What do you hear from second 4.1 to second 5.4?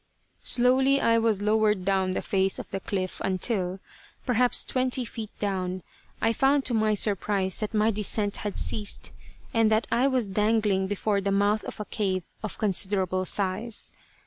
perhaps twenty feet